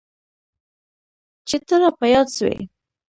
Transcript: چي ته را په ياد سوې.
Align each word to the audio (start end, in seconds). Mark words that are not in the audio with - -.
چي 1.47 1.57
ته 1.67 1.75
را 1.81 1.89
په 1.97 2.05
ياد 2.13 2.27
سوې. 2.37 2.57